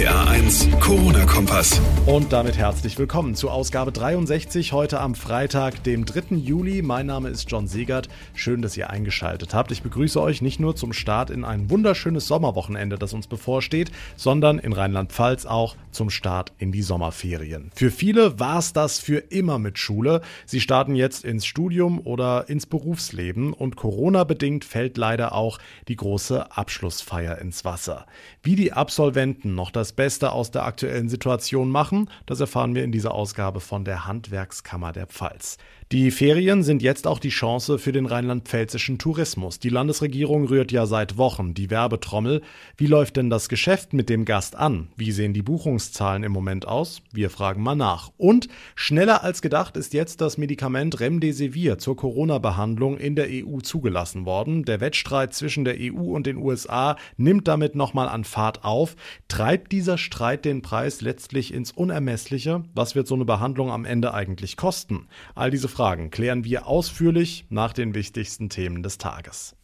[0.00, 1.78] RPA 1, Corona-Kompass.
[2.06, 6.36] Und damit herzlich willkommen zu Ausgabe 63 heute am Freitag, dem 3.
[6.36, 6.80] Juli.
[6.80, 8.08] Mein Name ist John Segert.
[8.32, 9.70] Schön, dass ihr eingeschaltet habt.
[9.72, 14.58] Ich begrüße euch nicht nur zum Start in ein wunderschönes Sommerwochenende, das uns bevorsteht, sondern
[14.58, 17.70] in Rheinland-Pfalz auch zum Start in die Sommerferien.
[17.74, 20.22] Für viele war es das für immer mit Schule.
[20.46, 25.58] Sie starten jetzt ins Studium oder ins Berufsleben und Corona-bedingt fällt leider auch
[25.88, 28.06] die große Abschlussfeier ins Wasser.
[28.42, 32.92] Wie die Absolventen noch das Beste aus der aktuellen Situation machen, das erfahren wir in
[32.92, 35.56] dieser Ausgabe von der Handwerkskammer der Pfalz.
[35.92, 39.58] Die Ferien sind jetzt auch die Chance für den rheinland-pfälzischen Tourismus.
[39.58, 42.42] Die Landesregierung rührt ja seit Wochen die Werbetrommel.
[42.76, 44.86] Wie läuft denn das Geschäft mit dem Gast an?
[44.94, 47.02] Wie sehen die Buchungszahlen im Moment aus?
[47.10, 48.12] Wir fragen mal nach.
[48.18, 54.24] Und schneller als gedacht ist jetzt das Medikament Remdesivir zur Corona-Behandlung in der EU zugelassen
[54.24, 54.64] worden.
[54.64, 58.94] Der Wettstreit zwischen der EU und den USA nimmt damit nochmal an Fahrt auf.
[59.26, 62.62] Treibt dieser Streit den Preis letztlich ins Unermessliche?
[62.76, 65.08] Was wird so eine Behandlung am Ende eigentlich kosten?
[65.34, 65.79] All diese Fragen
[66.10, 69.56] klären wir ausführlich nach den wichtigsten Themen des Tages.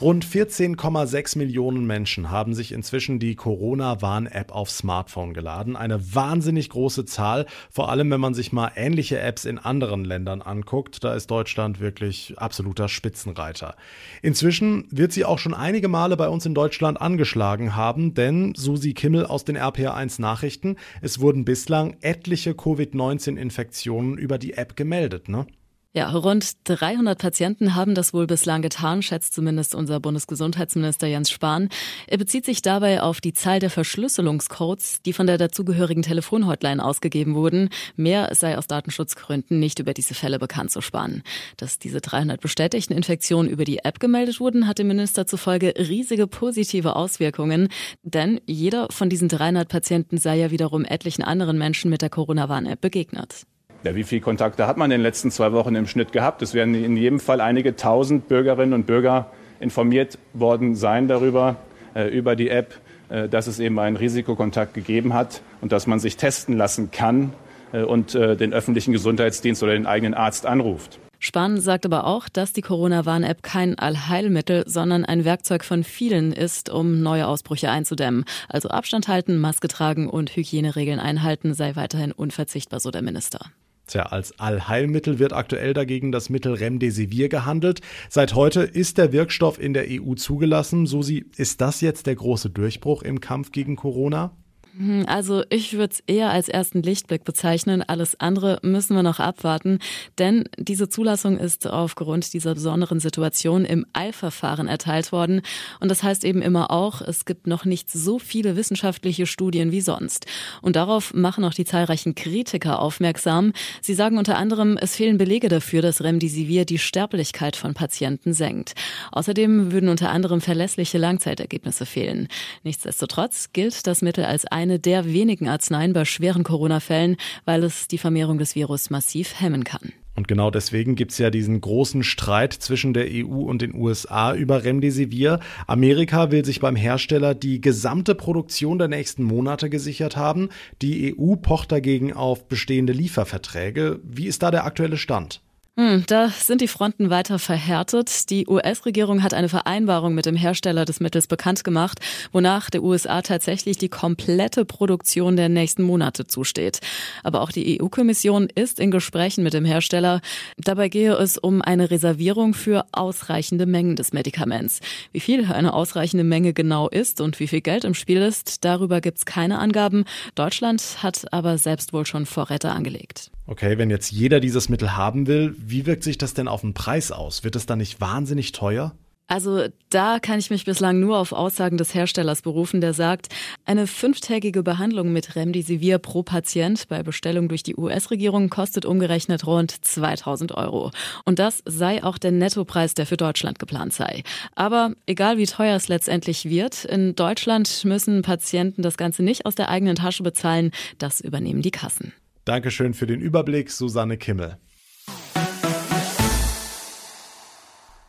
[0.00, 5.74] Rund 14,6 Millionen Menschen haben sich inzwischen die Corona-Warn-App auf Smartphone geladen.
[5.74, 10.40] Eine wahnsinnig große Zahl, vor allem wenn man sich mal ähnliche Apps in anderen Ländern
[10.40, 11.02] anguckt.
[11.02, 13.74] Da ist Deutschland wirklich absoluter Spitzenreiter.
[14.22, 18.94] Inzwischen wird sie auch schon einige Male bei uns in Deutschland angeschlagen haben, denn Susi
[18.94, 25.48] Kimmel aus den RPA1 Nachrichten, es wurden bislang etliche Covid-19-Infektionen über die App gemeldet, ne?
[25.94, 31.70] Ja, rund 300 Patienten haben das wohl bislang getan, schätzt zumindest unser Bundesgesundheitsminister Jens Spahn.
[32.06, 37.34] Er bezieht sich dabei auf die Zahl der Verschlüsselungscodes, die von der dazugehörigen Telefonhotline ausgegeben
[37.34, 37.70] wurden.
[37.96, 41.22] Mehr sei aus Datenschutzgründen nicht über diese Fälle bekannt zu sparen.
[41.56, 46.26] Dass diese 300 bestätigten Infektionen über die App gemeldet wurden, hat dem Minister zufolge riesige
[46.26, 47.68] positive Auswirkungen.
[48.02, 52.82] Denn jeder von diesen 300 Patienten sei ja wiederum etlichen anderen Menschen mit der Corona-Warn-App
[52.82, 53.46] begegnet.
[53.84, 56.42] Ja, wie viele Kontakte hat man in den letzten zwei Wochen im Schnitt gehabt?
[56.42, 59.30] Es werden in jedem Fall einige tausend Bürgerinnen und Bürger
[59.60, 61.56] informiert worden sein darüber,
[61.94, 62.74] äh, über die App,
[63.08, 67.32] äh, dass es eben einen Risikokontakt gegeben hat und dass man sich testen lassen kann
[67.72, 70.98] äh, und äh, den öffentlichen Gesundheitsdienst oder den eigenen Arzt anruft.
[71.20, 76.70] Spahn sagt aber auch, dass die Corona-Warn-App kein Allheilmittel, sondern ein Werkzeug von vielen ist,
[76.70, 78.24] um neue Ausbrüche einzudämmen.
[78.48, 83.40] Also Abstand halten, Maske tragen und Hygieneregeln einhalten sei weiterhin unverzichtbar, so der Minister.
[83.88, 87.80] Tja, als Allheilmittel wird aktuell dagegen das Mittel Remdesivir gehandelt.
[88.10, 90.86] Seit heute ist der Wirkstoff in der EU zugelassen.
[90.86, 94.36] Susi, ist das jetzt der große Durchbruch im Kampf gegen Corona?
[94.76, 97.82] Hm, also ich würde es eher als ersten Lichtblick bezeichnen.
[97.82, 99.78] Alles andere müssen wir noch abwarten,
[100.18, 105.42] denn diese Zulassung ist aufgrund dieser besonderen Situation im Eilverfahren erteilt worden.
[105.80, 109.80] Und das heißt eben immer auch, es gibt noch nicht so viele wissenschaftliche Studien wie
[109.80, 110.26] sonst.
[110.62, 113.52] Und darauf machen auch die zahlreichen Kritiker aufmerksam.
[113.80, 118.74] Sie sagen unter anderem, es fehlen Belege dafür, dass Remdesivir die Sterblichkeit von Patienten senkt.
[119.12, 122.28] Außerdem würden unter anderem verlässliche Langzeitergebnisse fehlen.
[122.62, 127.96] Nichtsdestotrotz gilt das Mittel als eine der wenigen Arzneien bei schweren Corona-Fällen, weil es die
[127.96, 129.92] Vermehrung des Virus massiv hemmen kann.
[130.16, 134.34] Und genau deswegen gibt es ja diesen großen Streit zwischen der EU und den USA
[134.34, 135.38] über Remdesivir.
[135.68, 140.48] Amerika will sich beim Hersteller die gesamte Produktion der nächsten Monate gesichert haben.
[140.82, 144.00] Die EU pocht dagegen auf bestehende Lieferverträge.
[144.02, 145.40] Wie ist da der aktuelle Stand?
[145.78, 148.30] Hm, da sind die Fronten weiter verhärtet.
[148.30, 152.00] Die US-Regierung hat eine Vereinbarung mit dem Hersteller des Mittels bekannt gemacht,
[152.32, 156.80] wonach der USA tatsächlich die komplette Produktion der nächsten Monate zusteht.
[157.22, 160.20] Aber auch die EU-Kommission ist in Gesprächen mit dem Hersteller.
[160.56, 164.80] Dabei gehe es um eine Reservierung für ausreichende Mengen des Medikaments.
[165.12, 169.00] Wie viel eine ausreichende Menge genau ist und wie viel Geld im Spiel ist, darüber
[169.00, 170.06] gibt es keine Angaben.
[170.34, 173.30] Deutschland hat aber selbst wohl schon Vorräte angelegt.
[173.48, 176.74] Okay, wenn jetzt jeder dieses Mittel haben will, wie wirkt sich das denn auf den
[176.74, 177.44] Preis aus?
[177.44, 178.94] Wird es dann nicht wahnsinnig teuer?
[179.26, 183.28] Also da kann ich mich bislang nur auf Aussagen des Herstellers berufen, der sagt,
[183.64, 189.70] eine fünftägige Behandlung mit Remdesivir pro Patient bei Bestellung durch die US-Regierung kostet umgerechnet rund
[189.82, 190.90] 2000 Euro.
[191.24, 194.24] Und das sei auch der Nettopreis, der für Deutschland geplant sei.
[194.56, 199.54] Aber egal wie teuer es letztendlich wird, in Deutschland müssen Patienten das Ganze nicht aus
[199.54, 202.12] der eigenen Tasche bezahlen, das übernehmen die Kassen.
[202.48, 204.56] Dankeschön für den Überblick, Susanne Kimmel.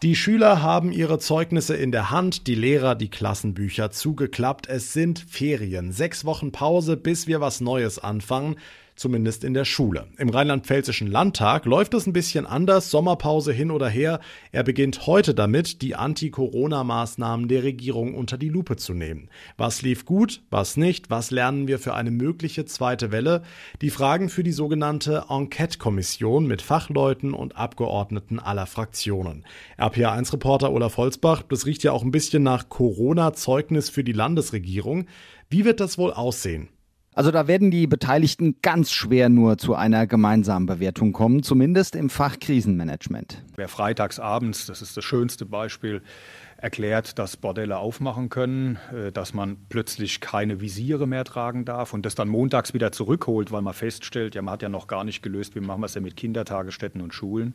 [0.02, 4.70] Die Schüler haben ihre Zeugnisse in der Hand, die Lehrer die Klassenbücher zugeklappt.
[4.70, 8.56] Es sind Ferien, sechs Wochen Pause, bis wir was Neues anfangen.
[9.00, 10.08] Zumindest in der Schule.
[10.18, 14.20] Im rheinland-pfälzischen Landtag läuft es ein bisschen anders, Sommerpause hin oder her.
[14.52, 19.30] Er beginnt heute damit, die Anti-Corona-Maßnahmen der Regierung unter die Lupe zu nehmen.
[19.58, 23.44] Was lief gut, was nicht, was lernen wir für eine mögliche zweite Welle?
[23.82, 29.46] Die Fragen für die sogenannte Enquete-Kommission mit Fachleuten und Abgeordneten aller Fraktionen.
[29.78, 35.06] RPA1-Reporter Olaf Holzbach, das riecht ja auch ein bisschen nach Corona-Zeugnis für die Landesregierung.
[35.50, 36.70] Wie wird das wohl aussehen?
[37.14, 42.10] Also da werden die Beteiligten ganz schwer nur zu einer gemeinsamen Bewertung kommen, zumindest im
[42.10, 43.44] Fach Krisenmanagement.
[43.56, 46.02] Wer freitags abends, das ist das schönste Beispiel,
[46.58, 52.06] erklärt, dass Bordelle aufmachen können, äh, dass man plötzlich keine Visiere mehr tragen darf und
[52.06, 55.22] das dann montags wieder zurückholt, weil man feststellt, ja, man hat ja noch gar nicht
[55.22, 57.54] gelöst, wie machen wir es denn mit Kindertagesstätten und Schulen.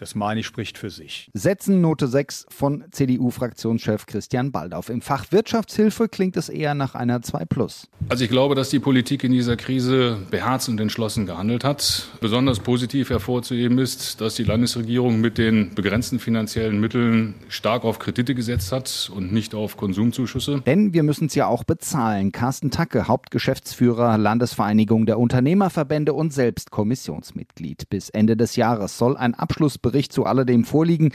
[0.00, 1.28] Das meine ich spricht für sich.
[1.34, 4.88] Setzen Note 6 von CDU-Fraktionschef Christian Baldauf.
[4.88, 7.86] Im Fach Wirtschaftshilfe klingt es eher nach einer 2 plus.
[8.08, 12.08] Also ich glaube, dass die Politik in dieser Krise beherzt und entschlossen gehandelt hat.
[12.22, 18.34] Besonders positiv hervorzuheben ist, dass die Landesregierung mit den begrenzten finanziellen Mitteln stark auf Kredite
[18.34, 20.62] gesetzt hat und nicht auf Konsumzuschüsse.
[20.64, 22.32] Denn wir müssen es ja auch bezahlen.
[22.32, 27.90] Carsten Tacke, Hauptgeschäftsführer Landesvereinigung der Unternehmerverbände und selbst Kommissionsmitglied.
[27.90, 31.12] Bis Ende des Jahres soll ein Abschlussbericht Bericht zu alledem vorliegen.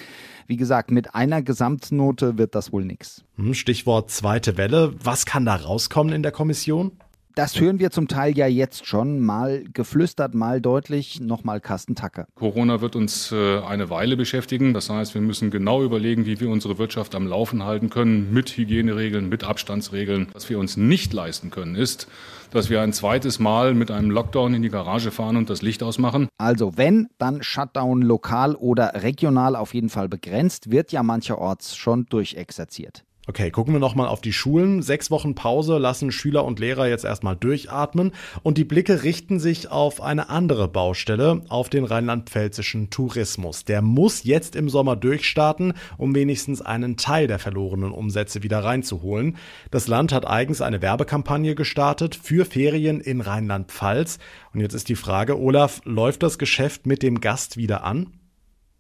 [0.47, 3.23] Wie gesagt, mit einer Gesamtnote wird das wohl nichts.
[3.37, 4.93] Hm, Stichwort zweite Welle.
[5.01, 6.91] Was kann da rauskommen in der Kommission?
[7.35, 12.27] Das hören wir zum Teil ja jetzt schon, mal geflüstert, mal deutlich, nochmal Kastentacke.
[12.33, 14.73] Corona wird uns äh, eine Weile beschäftigen.
[14.73, 18.55] Das heißt, wir müssen genau überlegen, wie wir unsere Wirtschaft am Laufen halten können, mit
[18.55, 20.29] Hygieneregeln, mit Abstandsregeln.
[20.31, 22.07] Was wir uns nicht leisten können, ist,
[22.51, 25.83] dass wir ein zweites Mal mit einem Lockdown in die Garage fahren und das Licht
[25.83, 26.29] ausmachen.
[26.37, 32.05] Also wenn, dann Shutdown lokal oder regional auf jeden Fall begrenzt, wird ja mancherorts schon
[32.05, 33.04] durchexerziert.
[33.27, 34.83] Okay, gucken wir nochmal auf die Schulen.
[34.83, 38.11] Sechs Wochen Pause lassen Schüler und Lehrer jetzt erstmal durchatmen
[38.43, 43.65] und die Blicke richten sich auf eine andere Baustelle, auf den rheinland-pfälzischen Tourismus.
[43.65, 49.37] Der muss jetzt im Sommer durchstarten, um wenigstens einen Teil der verlorenen Umsätze wieder reinzuholen.
[49.71, 54.19] Das Land hat eigens eine Werbekampagne gestartet für Ferien in Rheinland-Pfalz.
[54.53, 58.11] Und jetzt ist die Frage, Olaf, läuft das Geschäft mit dem Gast wieder an?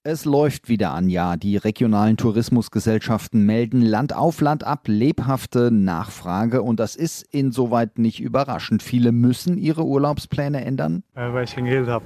[0.07, 1.35] Es läuft wieder an, ja.
[1.35, 8.19] Die regionalen Tourismusgesellschaften melden Land auf Land ab lebhafte Nachfrage und das ist insoweit nicht
[8.19, 8.83] überraschend.
[8.83, 11.01] Viele müssen ihre Urlaubspläne ändern.
[11.15, 12.05] weil ich kein Geld habe.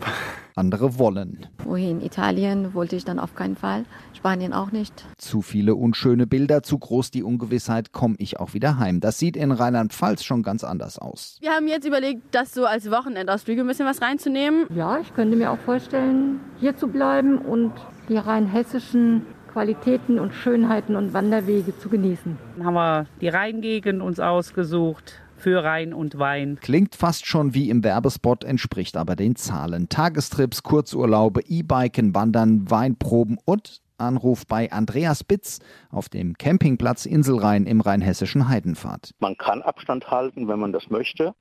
[0.60, 1.48] Andere wollen.
[1.64, 2.02] Wohin?
[2.02, 3.86] Italien wollte ich dann auf keinen Fall.
[4.14, 5.06] Spanien auch nicht.
[5.18, 9.00] Zu viele unschöne Bilder, zu groß die Ungewissheit, komme ich auch wieder heim.
[9.00, 11.38] Das sieht in Rheinland-Pfalz schon ganz anders aus.
[11.40, 14.66] Wir haben jetzt überlegt, das so als Wochenendausflüge ein bisschen was reinzunehmen.
[14.76, 17.72] Ja, ich könnte mir auch vorstellen, hier zu bleiben und
[18.10, 22.38] die rein hessischen Qualitäten und Schönheiten und Wanderwege zu genießen.
[22.58, 26.60] Dann haben wir die Rheingegend uns ausgesucht, für Rhein und Wein.
[26.62, 29.90] Klingt fast schon wie im Werbespot, entspricht aber den Zahlen.
[29.90, 35.60] Tagestrips, Kurzurlaube, E-Biken, Wandern, Weinproben und Anruf bei Andreas Bitz
[35.90, 39.12] auf dem Campingplatz Inselrhein im rheinhessischen Heidenpfad.
[39.20, 41.36] Man kann Abstand halten, wenn man das möchte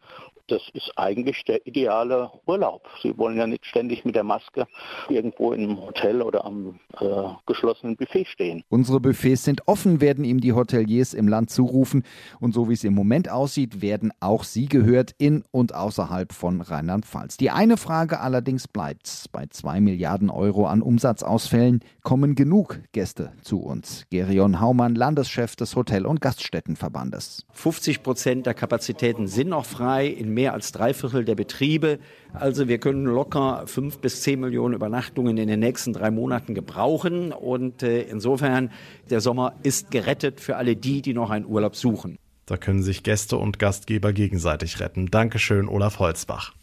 [0.49, 2.89] das ist eigentlich der ideale Urlaub.
[3.03, 4.67] Sie wollen ja nicht ständig mit der Maske
[5.09, 7.06] irgendwo in einem Hotel oder am äh,
[7.47, 8.65] geschlossenen Buffet stehen.
[8.69, 12.05] Unsere Buffets sind offen, werden ihm die Hoteliers im Land zurufen.
[12.41, 16.61] Und so wie es im Moment aussieht, werden auch sie gehört in und außerhalb von
[16.61, 17.37] Rheinland-Pfalz.
[17.37, 19.27] Die eine Frage allerdings bleibt.
[19.33, 24.06] Bei zwei Milliarden Euro an Umsatzausfällen kommen genug Gäste zu uns.
[24.11, 27.45] Gerion Haumann, Landeschef des Hotel- und Gaststättenverbandes.
[27.53, 30.07] 50 Prozent der Kapazitäten sind noch frei.
[30.07, 31.99] In mehr als drei Viertel der Betriebe.
[32.33, 37.33] Also wir können locker fünf bis zehn Millionen Übernachtungen in den nächsten drei Monaten gebrauchen.
[37.33, 38.71] Und äh, insofern,
[39.11, 42.16] der Sommer ist gerettet für alle die, die noch einen Urlaub suchen.
[42.47, 45.07] Da können sich Gäste und Gastgeber gegenseitig retten.
[45.07, 46.54] Dankeschön, Olaf Holzbach.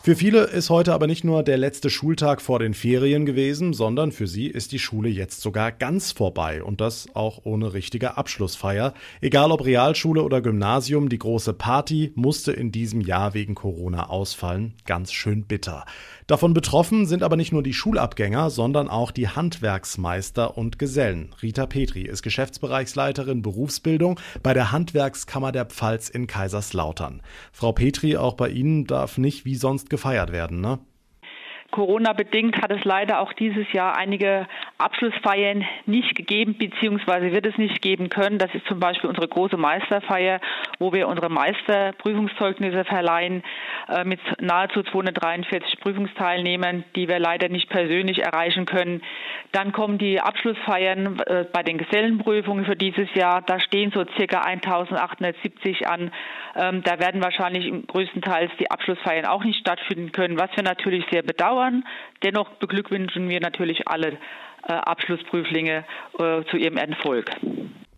[0.00, 4.12] Für viele ist heute aber nicht nur der letzte Schultag vor den Ferien gewesen, sondern
[4.12, 8.94] für sie ist die Schule jetzt sogar ganz vorbei und das auch ohne richtige Abschlussfeier.
[9.20, 14.72] Egal ob Realschule oder Gymnasium, die große Party musste in diesem Jahr wegen Corona ausfallen.
[14.86, 15.84] Ganz schön bitter.
[16.28, 21.34] Davon betroffen sind aber nicht nur die Schulabgänger, sondern auch die Handwerksmeister und Gesellen.
[21.40, 27.22] Rita Petri ist Geschäftsbereichsleiterin Berufsbildung bei der Handwerkskammer der Pfalz in Kaiserslautern.
[27.50, 30.80] Frau Petri, auch bei Ihnen darf nicht wie sonst gefeiert werden, ne?
[31.70, 34.46] Corona-bedingt hat es leider auch dieses Jahr einige
[34.78, 38.38] Abschlussfeiern nicht gegeben, beziehungsweise wird es nicht geben können.
[38.38, 40.40] Das ist zum Beispiel unsere große Meisterfeier,
[40.78, 43.42] wo wir unsere Meisterprüfungszeugnisse verleihen
[43.88, 49.02] äh, mit nahezu 243 Prüfungsteilnehmern, die wir leider nicht persönlich erreichen können.
[49.52, 53.42] Dann kommen die Abschlussfeiern äh, bei den Gesellenprüfungen für dieses Jahr.
[53.42, 56.12] Da stehen so circa 1870 an.
[56.56, 61.22] Ähm, da werden wahrscheinlich größtenteils die Abschlussfeiern auch nicht stattfinden können, was wir natürlich sehr
[61.22, 61.57] bedauern.
[62.22, 64.18] Dennoch beglückwünschen wir natürlich alle
[64.62, 65.84] äh, Abschlussprüflinge
[66.18, 67.30] äh, zu ihrem Erfolg.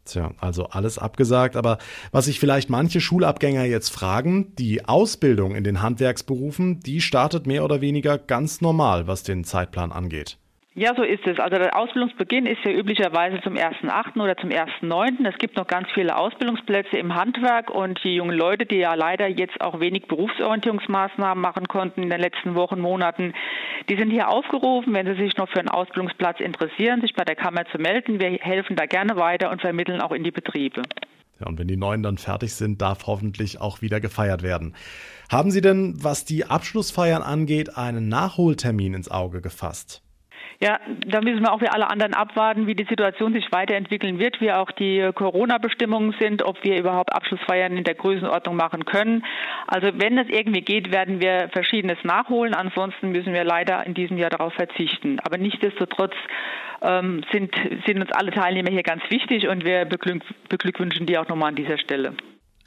[0.05, 1.79] Tja, also alles abgesagt, aber
[2.11, 7.65] was sich vielleicht manche Schulabgänger jetzt fragen, die Ausbildung in den Handwerksberufen, die startet mehr
[7.65, 10.40] oder weniger ganz normal, was den Zeitplan angeht.
[10.75, 11.41] Ja, so ist es.
[11.41, 14.23] Also der Ausbildungsbeginn ist ja üblicherweise zum 1.8.
[14.23, 15.29] oder zum 1.9.
[15.29, 19.27] Es gibt noch ganz viele Ausbildungsplätze im Handwerk und die jungen Leute, die ja leider
[19.27, 23.35] jetzt auch wenig Berufsorientierungsmaßnahmen machen konnten in den letzten Wochen, Monaten,
[23.89, 27.35] die sind hier aufgerufen, wenn sie sich noch für einen Ausbildungsplatz interessieren, sich bei der
[27.35, 28.21] Kammer zu melden.
[28.21, 30.83] Wir helfen da gerne weiter und vermitteln auch in die Betriebe.
[31.41, 34.77] Ja, und wenn die Neuen dann fertig sind, darf hoffentlich auch wieder gefeiert werden.
[35.33, 40.05] Haben Sie denn, was die Abschlussfeiern angeht, einen Nachholtermin ins Auge gefasst?
[40.63, 44.43] Ja, da müssen wir auch wie alle anderen abwarten, wie die Situation sich weiterentwickeln wird,
[44.43, 49.25] wie auch die Corona-Bestimmungen sind, ob wir überhaupt Abschlussfeiern in der Größenordnung machen können.
[49.67, 52.53] Also wenn es irgendwie geht, werden wir Verschiedenes nachholen.
[52.53, 55.19] Ansonsten müssen wir leider in diesem Jahr darauf verzichten.
[55.21, 56.15] Aber nichtsdestotrotz
[56.83, 57.55] ähm, sind,
[57.87, 61.79] sind uns alle Teilnehmer hier ganz wichtig und wir beglückwünschen die auch nochmal an dieser
[61.79, 62.13] Stelle.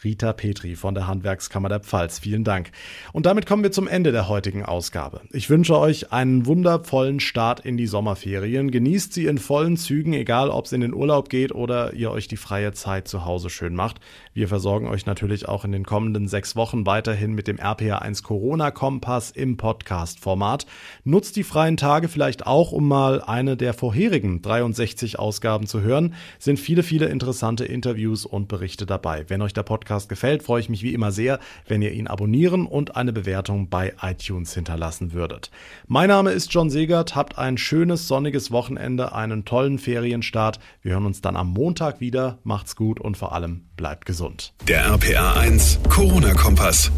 [0.04, 2.20] Rita Petri von der Handwerkskammer der Pfalz.
[2.20, 2.72] Vielen Dank.
[3.14, 5.22] Und damit kommen wir zum Ende der heutigen Ausgabe.
[5.32, 8.72] Ich wünsche euch einen wundervollen Start in die Sommerferien.
[8.72, 12.28] Genießt sie in vollen Zügen, egal ob es in den Urlaub geht oder ihr euch
[12.28, 14.02] die freie Zeit zu Hause schön macht.
[14.34, 18.72] Wir versorgen euch natürlich auch in den kommenden sechs Wochen weiterhin mit dem RPA1 Corona
[18.72, 20.66] Kompass im Podcast-Format.
[21.04, 26.14] Nutzt die freien Tage vielleicht auch, um mal eine der vorherigen 63 Ausgaben zu hören.
[26.40, 29.26] Sind viele, viele interessante Interviews und Berichte dabei.
[29.30, 32.08] Wenn euch der Podcast Podcast gefällt, freue ich mich wie immer sehr, wenn ihr ihn
[32.08, 35.52] abonnieren und eine Bewertung bei iTunes hinterlassen würdet.
[35.88, 40.58] Mein Name ist John Segert, habt ein schönes sonniges Wochenende, einen tollen Ferienstart.
[40.82, 42.40] Wir hören uns dann am Montag wieder.
[42.44, 44.54] Macht's gut und vor allem bleibt gesund.
[44.68, 46.92] Der RPA 1 Corona-Kompass.